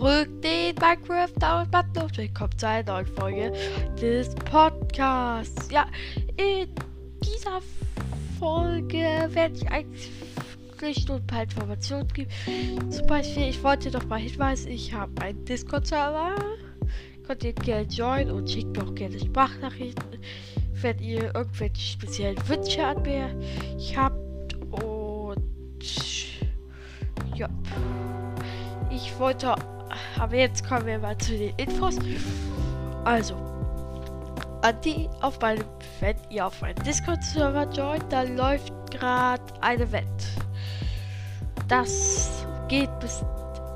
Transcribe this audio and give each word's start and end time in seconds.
Minecraft 0.00 1.32
Download 1.40 2.00
und 2.00 2.16
willkommen 2.16 2.56
zu 2.56 2.68
einer 2.68 2.92
neuen 2.92 3.06
Folge 3.06 3.52
des 4.00 4.32
Podcasts. 4.36 5.68
Ja, 5.72 5.86
in 6.36 6.68
dieser 7.20 7.60
Folge 8.38 9.28
werde 9.30 9.56
ich 9.56 9.68
eigentlich 9.68 11.08
nur 11.08 11.16
ein 11.16 11.26
paar 11.26 11.42
Informationen 11.42 12.06
geben. 12.08 12.30
Zum 12.92 13.08
Beispiel, 13.08 13.48
ich 13.48 13.60
wollte 13.64 13.90
doch 13.90 14.04
mal 14.04 14.20
hinweisen, 14.20 14.70
ich 14.70 14.92
habe 14.92 15.20
einen 15.20 15.44
Discord-Server. 15.44 16.36
Könnt 17.26 17.42
ihr 17.42 17.52
gerne 17.54 17.88
joinen 17.88 18.30
und 18.30 18.48
schickt 18.48 18.76
mir 18.76 18.84
auch 18.84 18.94
gerne 18.94 19.18
Sprachnachrichten, 19.18 20.20
wenn 20.74 20.98
ihr 21.00 21.34
irgendwelche 21.34 21.80
speziellen 21.80 22.48
Wünsche 22.48 22.86
an 22.86 23.02
mir 23.02 23.36
habt. 23.96 24.54
Und 24.70 25.42
ja 27.34 27.48
ich 28.90 29.18
wollte. 29.18 29.54
Aber 30.18 30.36
jetzt 30.36 30.66
kommen 30.66 30.86
wir 30.86 30.98
mal 30.98 31.16
zu 31.18 31.36
den 31.36 31.54
Infos. 31.56 31.96
Also, 33.04 33.34
an 34.62 34.80
die 34.84 35.08
auf 35.20 35.40
meinem, 35.40 35.64
wenn 36.00 36.16
ihr 36.30 36.46
auf 36.46 36.60
meinen 36.60 36.82
Discord-Server 36.82 37.68
joint, 37.72 38.04
da 38.10 38.22
läuft 38.22 38.72
gerade 38.90 39.42
ein 39.60 39.80
Event. 39.80 40.28
Das 41.68 42.46
geht 42.68 42.90
bis 43.00 43.24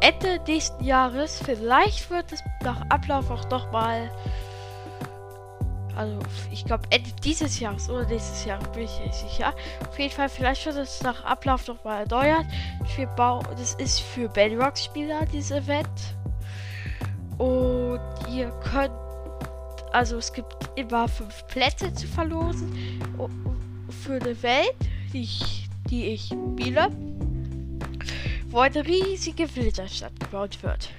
Ende 0.00 0.40
nächsten 0.46 0.82
Jahres. 0.84 1.40
Vielleicht 1.44 2.10
wird 2.10 2.32
es 2.32 2.42
nach 2.64 2.82
Ablauf 2.88 3.30
auch 3.30 3.48
noch 3.50 3.70
mal 3.70 4.10
also, 5.96 6.18
ich 6.50 6.64
glaube, 6.64 6.84
Ende 6.90 7.10
dieses 7.22 7.60
Jahres 7.60 7.88
oder 7.90 8.06
nächstes 8.06 8.44
Jahr 8.44 8.58
bin 8.70 8.84
ich 8.84 9.00
nicht 9.00 9.14
sicher. 9.14 9.54
Auf 9.88 9.98
jeden 9.98 10.12
Fall, 10.12 10.28
vielleicht 10.28 10.64
wird 10.66 10.76
es 10.76 11.02
nach 11.02 11.24
Ablauf 11.24 11.66
nochmal 11.68 12.02
erneuert. 12.02 12.46
Für 12.94 13.06
Bau, 13.06 13.42
das 13.56 13.74
ist 13.74 14.00
für 14.00 14.28
Bedrock-Spieler, 14.28 15.26
dieses 15.26 15.50
Event. 15.50 15.88
Und 17.38 18.00
ihr 18.30 18.50
könnt, 18.62 18.92
also 19.92 20.16
es 20.16 20.32
gibt 20.32 20.54
immer 20.76 21.08
fünf 21.08 21.46
Plätze 21.48 21.92
zu 21.92 22.06
verlosen 22.06 23.00
für 24.04 24.14
eine 24.14 24.42
Welt, 24.42 24.76
die 25.12 25.22
ich, 25.22 25.68
die 25.90 26.06
ich 26.06 26.26
spiele, 26.26 26.90
wo 28.48 28.60
eine 28.60 28.86
riesige 28.86 29.46
Villagerstadt 29.48 30.18
gebaut 30.20 30.62
wird 30.62 30.90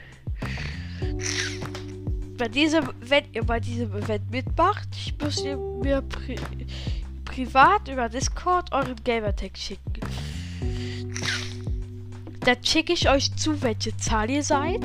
bei 2.38 2.48
diesem, 2.48 2.90
wenn 3.00 3.26
ihr 3.34 3.44
bei 3.44 3.60
diesem 3.60 3.96
Event 3.96 4.30
mitmacht, 4.32 4.88
müsst 5.22 5.44
ihr 5.46 5.58
mir 5.58 6.02
pri 6.02 6.36
privat 7.26 7.88
über 7.88 8.10
Discord 8.10 8.72
euren 8.72 8.96
Gamertag 9.04 9.58
schicken. 9.58 10.02
Dann 12.42 12.64
schicke 12.64 12.94
ich 12.94 13.10
euch 13.10 13.34
zu, 13.36 13.62
welche 13.62 13.96
Zahl 13.98 14.30
ihr 14.30 14.44
seid. 14.44 14.84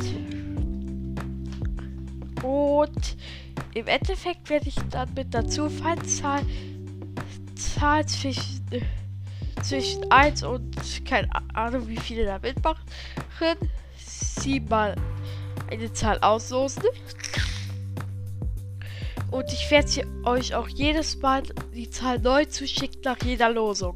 Und 2.42 3.16
im 3.74 3.86
Endeffekt 3.86 4.48
werde 4.48 4.68
ich 4.68 4.76
dann 4.90 5.12
mit 5.14 5.34
der 5.34 5.46
Zufallszahl 5.46 6.42
Zahl 7.78 8.06
zwischen, 8.06 8.64
äh, 8.70 8.80
zwischen 9.62 10.10
1 10.10 10.42
und 10.42 11.04
keine 11.04 11.28
Ahnung, 11.54 11.88
wie 11.88 11.96
viele 11.96 12.24
da 12.24 12.38
mitmachen, 12.38 12.84
sie 13.96 14.60
mal 14.60 14.94
eine 15.70 15.92
Zahl 15.92 16.18
auslosen. 16.20 16.84
Und 19.38 19.52
ich 19.52 19.70
werde 19.70 20.02
euch 20.24 20.52
auch 20.56 20.66
jedes 20.66 21.16
Mal 21.18 21.44
die 21.72 21.88
Zahl 21.88 22.18
neu 22.18 22.44
zuschicken 22.46 23.02
nach 23.04 23.22
jeder 23.22 23.48
Losung. 23.48 23.94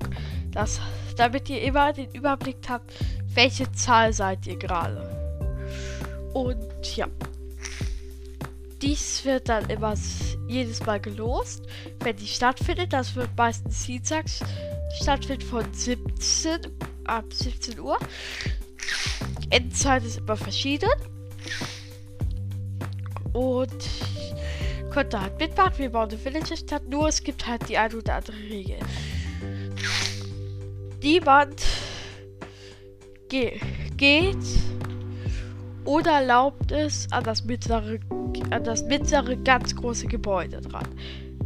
Das, 0.52 0.80
damit 1.16 1.50
ihr 1.50 1.60
immer 1.62 1.92
den 1.92 2.08
Überblick 2.12 2.58
habt, 2.68 2.92
welche 3.34 3.70
Zahl 3.72 4.12
seid 4.12 4.46
ihr 4.46 4.56
gerade. 4.56 5.02
Und 6.32 6.96
ja. 6.96 7.08
Dies 8.80 9.24
wird 9.24 9.48
dann 9.48 9.68
immer 9.68 9.94
jedes 10.46 10.86
Mal 10.86 11.00
gelost, 11.00 11.64
wenn 12.04 12.14
die 12.14 12.28
stattfindet. 12.28 12.92
Das 12.92 13.16
wird 13.16 13.30
meistens 13.36 13.84
dienstags 13.84 14.44
stattfinden 15.00 15.44
von 15.44 15.64
17 15.74 16.60
ab 17.04 17.24
17 17.32 17.80
Uhr. 17.80 17.98
Endzeit 19.50 20.04
ist 20.04 20.18
immer 20.18 20.36
verschieden. 20.36 20.90
Und 23.32 23.88
konnte 24.92 25.20
halt 25.20 25.38
mitmachen. 25.38 25.78
Wir 25.78 25.90
bauen 25.90 26.10
eine 26.10 26.18
Villager-Stadt. 26.18 26.88
Nur 26.88 27.08
es 27.08 27.22
gibt 27.22 27.46
halt 27.46 27.68
die 27.68 27.78
eine 27.78 27.96
oder 27.96 28.16
andere 28.16 28.36
Regel. 28.36 28.76
Niemand 31.02 31.64
ge 33.28 33.58
geht 33.96 34.36
oder 35.84 36.12
erlaubt 36.12 36.70
es 36.70 37.10
an 37.10 37.24
das 37.24 37.44
mittlere, 37.44 37.98
an 38.50 38.64
das 38.64 38.84
mittlere 38.84 39.36
ganz 39.36 39.74
große 39.74 40.06
Gebäude 40.06 40.60
dran. 40.60 40.86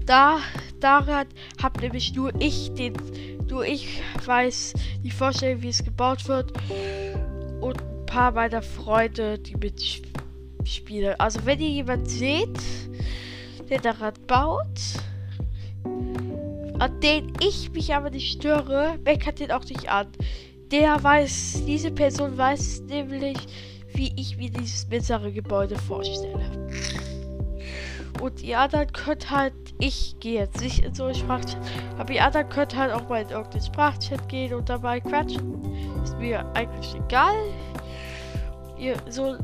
Da, 0.04 0.38
daran 0.80 1.26
habe 1.62 1.80
nämlich 1.80 2.14
nur 2.14 2.32
ich 2.38 2.72
den, 2.74 2.94
nur 3.48 3.64
ich 3.64 4.02
weiß 4.24 4.74
die 5.02 5.10
Vorstellung, 5.10 5.62
wie 5.62 5.68
es 5.68 5.82
gebaut 5.82 6.28
wird 6.28 6.52
und 7.60 7.80
ein 7.80 8.06
paar 8.06 8.32
meiner 8.32 8.62
Freunde, 8.62 9.38
die 9.38 9.56
mitspielen. 9.56 11.14
Also 11.18 11.40
wenn 11.44 11.60
ihr 11.60 11.70
jemand 11.70 12.10
seht, 12.10 12.58
der 13.68 13.80
daran 13.80 14.14
baut, 14.26 14.80
an 16.78 17.00
den 17.00 17.32
ich 17.40 17.70
mich 17.72 17.94
aber 17.94 18.10
nicht 18.10 18.32
störe, 18.32 18.98
meckert 19.04 19.40
den 19.40 19.52
auch 19.52 19.64
nicht 19.64 19.90
an. 19.90 20.08
Der 20.70 21.02
weiß, 21.02 21.62
diese 21.66 21.90
Person 21.90 22.36
weiß 22.36 22.82
nämlich, 22.88 23.36
wie 23.94 24.12
ich 24.16 24.36
mir 24.36 24.50
dieses 24.50 24.88
mittlere 24.88 25.32
Gebäude 25.32 25.76
vorstelle. 25.76 26.68
Und 28.20 28.42
die 28.42 28.54
anderen 28.54 28.92
könnt 28.92 29.30
halt, 29.30 29.54
ich 29.78 30.16
gehe 30.20 30.40
jetzt 30.40 30.60
nicht 30.60 30.84
in 30.84 30.94
so 30.94 31.04
einen 31.04 31.14
Sprachchat, 31.14 31.58
aber 31.98 32.12
die 32.12 32.20
anderen 32.20 32.48
könnt 32.48 32.76
halt 32.76 32.92
auch 32.92 33.08
mal 33.08 33.22
in 33.22 33.28
irgendeinen 33.28 33.64
Sprachchat 33.64 34.28
gehen 34.28 34.54
und 34.54 34.68
dabei 34.68 35.00
quatschen. 35.00 36.02
Ist 36.02 36.18
mir 36.18 36.44
eigentlich 36.54 36.94
egal. 36.94 37.34
Ihr 38.78 38.96
so, 39.08 39.36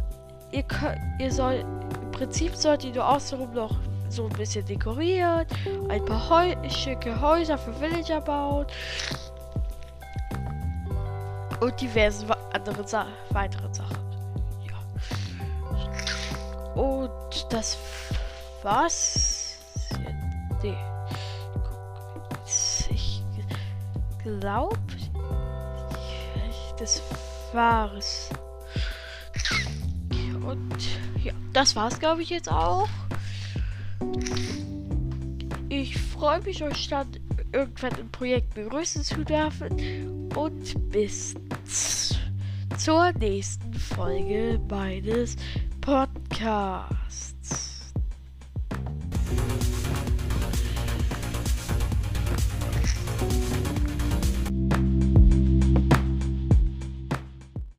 ihr 0.53 0.63
könnt, 0.63 0.99
ihr 1.19 1.31
soll, 1.31 1.65
im 2.03 2.11
Prinzip 2.13 2.57
sollt 2.57 2.85
ihr 2.85 2.93
nur 2.93 3.09
außenrum 3.09 3.53
noch 3.53 3.79
so 4.13 4.25
ein 4.25 4.33
bisschen 4.37 4.65
dekoriert, 4.67 5.47
ein 5.89 6.05
paar 6.05 6.29
Heu 6.29 6.55
schicke 6.69 7.19
Häuser 7.21 7.57
für 7.57 7.73
Villager 7.81 8.21
bauen 8.21 8.67
und 11.61 11.81
diverse 11.81 12.27
andere 12.53 12.87
Sa 12.87 13.07
weitere 13.31 13.73
Sachen. 13.73 13.97
Ja. 14.67 14.77
Und 16.75 17.47
das 17.49 17.79
war's. 18.63 19.59
Nee. 20.63 20.77
Ich 22.91 23.23
glaube, 24.23 24.77
das 26.79 27.03
war's. 27.53 28.29
Und 30.45 30.77
ja, 31.23 31.33
das 31.53 31.75
war's, 31.77 31.99
glaube 31.99 32.23
ich, 32.23 32.31
jetzt 32.31 32.51
auch. 32.51 32.89
Freue 36.23 36.41
mich, 36.43 36.63
euch 36.63 36.87
dann 36.87 37.09
irgendwann 37.51 37.99
im 37.99 38.09
Projekt 38.13 38.55
begrüßen 38.55 39.03
zu 39.03 39.25
dürfen. 39.25 40.31
Und 40.37 40.91
bis 40.93 41.35
zur 42.79 43.11
nächsten 43.19 43.75
Folge 43.75 44.61
meines 44.71 45.35
Podcasts. 45.81 47.32